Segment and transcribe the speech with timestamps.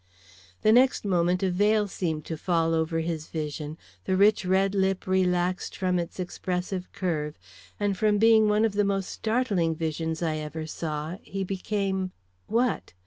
[0.63, 5.05] The next moment a veil seemed to fall over his vision, the rich red lip
[5.05, 7.37] relaxed from its expressive curve,
[7.79, 12.13] and from being one of the most startling visions I ever saw, he became
[12.47, 12.93] what?